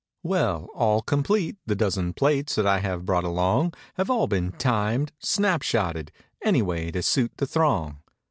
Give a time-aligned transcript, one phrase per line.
[0.23, 5.11] Well, all complete, the dozen plates That I had brought along Have all been "timed;"
[5.21, 6.09] "snapshotted;"
[6.41, 7.99] Any way to suit the throng.